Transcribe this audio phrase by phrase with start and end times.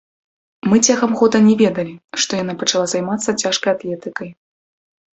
[0.71, 1.93] Мы цягам года не ведалі,
[2.25, 4.29] што яна пачала займацца цяжкай атлетыкай.